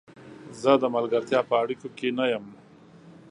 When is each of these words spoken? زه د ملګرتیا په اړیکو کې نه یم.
زه 0.61 0.71
د 0.81 0.83
ملګرتیا 0.95 1.39
په 1.49 1.55
اړیکو 1.63 1.87
کې 1.97 2.09
نه 2.17 2.25
یم. 2.31 2.45